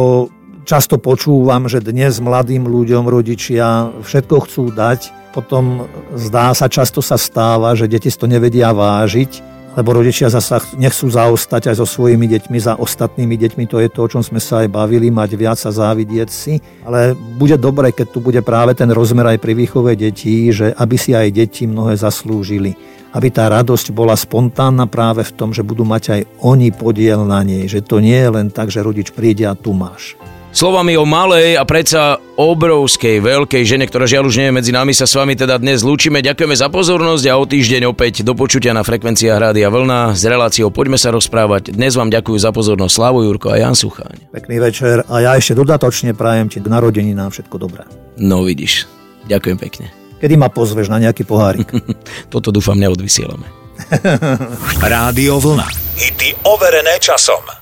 často 0.65 0.99
počúvam, 0.99 1.67
že 1.67 1.83
dnes 1.83 2.19
mladým 2.19 2.67
ľuďom 2.67 3.07
rodičia 3.07 3.91
všetko 4.03 4.37
chcú 4.49 4.65
dať, 4.73 5.33
potom 5.33 5.89
zdá 6.15 6.53
sa, 6.53 6.69
často 6.69 7.01
sa 7.01 7.17
stáva, 7.17 7.73
že 7.73 7.89
deti 7.89 8.13
to 8.13 8.29
nevedia 8.29 8.71
vážiť 8.71 9.53
lebo 9.77 9.97
rodičia 9.97 10.29
zasa 10.29 10.61
nechcú 10.77 11.09
zaostať 11.09 11.73
aj 11.73 11.77
so 11.81 11.87
svojimi 11.89 12.29
deťmi 12.29 12.59
za 12.61 12.77
ostatnými 12.77 13.41
deťmi, 13.41 13.65
to 13.65 13.81
je 13.81 13.89
to, 13.89 14.01
o 14.05 14.11
čom 14.11 14.23
sme 14.23 14.37
sa 14.37 14.65
aj 14.65 14.69
bavili, 14.69 15.09
mať 15.09 15.31
viac 15.33 15.59
a 15.65 15.73
závidieť 15.73 16.29
si, 16.29 16.61
ale 16.85 17.17
bude 17.17 17.57
dobre, 17.57 17.89
keď 17.93 18.07
tu 18.13 18.19
bude 18.21 18.41
práve 18.45 18.77
ten 18.77 18.93
rozmer 18.93 19.37
aj 19.37 19.39
pri 19.41 19.57
výchove 19.57 19.97
detí, 19.97 20.53
že 20.53 20.77
aby 20.77 20.97
si 21.01 21.17
aj 21.17 21.33
deti 21.33 21.65
mnohé 21.65 21.97
zaslúžili, 21.97 22.77
aby 23.17 23.29
tá 23.33 23.49
radosť 23.49 23.93
bola 23.97 24.17
spontánna 24.17 24.85
práve 24.89 25.25
v 25.25 25.33
tom, 25.33 25.57
že 25.57 25.65
budú 25.65 25.89
mať 25.89 26.05
aj 26.13 26.21
oni 26.45 26.69
podiel 26.73 27.25
na 27.25 27.41
nej, 27.41 27.65
že 27.69 27.81
to 27.81 28.01
nie 28.05 28.17
je 28.17 28.29
len 28.29 28.53
tak, 28.53 28.69
že 28.69 28.85
rodič 28.85 29.13
príde 29.13 29.49
a 29.49 29.57
tu 29.57 29.73
máš. 29.73 30.21
Slovami 30.53 31.01
o 31.01 31.09
malej 31.09 31.57
a 31.57 31.65
predsa 31.65 32.21
obrovskej, 32.37 33.25
veľkej 33.25 33.65
žene, 33.65 33.89
ktorá 33.89 34.05
žiaľ 34.05 34.29
už 34.29 34.37
nie 34.37 34.53
je 34.53 34.57
medzi 34.61 34.69
nami, 34.69 34.93
sa 34.93 35.09
s 35.09 35.17
vami 35.17 35.33
teda 35.33 35.57
dnes 35.57 35.81
lúčime. 35.81 36.21
Ďakujeme 36.21 36.53
za 36.53 36.69
pozornosť 36.69 37.25
a 37.33 37.41
o 37.41 37.49
týždeň 37.49 37.89
opäť 37.89 38.21
do 38.21 38.37
počutia 38.37 38.77
na 38.77 38.85
frekvenciách 38.85 39.49
Rádia 39.49 39.73
Vlna 39.73 40.13
s 40.13 40.29
reláciou 40.29 40.69
Poďme 40.69 41.01
sa 41.01 41.09
rozprávať. 41.09 41.73
Dnes 41.73 41.97
vám 41.97 42.13
ďakujú 42.13 42.37
za 42.37 42.53
pozornosť 42.53 42.93
Slavo 42.93 43.25
Jurko 43.25 43.49
a 43.49 43.65
Jan 43.65 43.73
Sucháň. 43.73 44.29
Pekný 44.29 44.61
večer 44.61 45.01
a 45.09 45.25
ja 45.25 45.33
ešte 45.41 45.57
dodatočne 45.57 46.13
prajem 46.13 46.53
ti 46.53 46.61
k 46.61 46.69
narodení 46.69 47.17
nám 47.17 47.33
všetko 47.33 47.57
dobré. 47.57 47.89
No 48.21 48.45
vidíš, 48.45 48.85
ďakujem 49.33 49.57
pekne. 49.57 49.89
Kedy 50.21 50.37
ma 50.37 50.53
pozveš 50.53 50.93
na 50.93 51.01
nejaký 51.01 51.25
pohárik? 51.25 51.73
Toto 52.33 52.53
dúfam 52.53 52.77
neodvysielame. 52.77 53.49
Rádio 54.85 55.41
Vlna. 55.41 55.97
Hity 55.97 56.45
overené 56.45 57.01
časom. 57.01 57.62